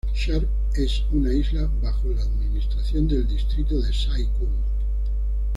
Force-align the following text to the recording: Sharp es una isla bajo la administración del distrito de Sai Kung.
Sharp 0.15 0.47
es 0.73 1.03
una 1.11 1.31
isla 1.31 1.69
bajo 1.79 2.07
la 2.09 2.23
administración 2.23 3.07
del 3.07 3.27
distrito 3.27 3.79
de 3.79 3.93
Sai 3.93 4.25
Kung. 4.39 4.49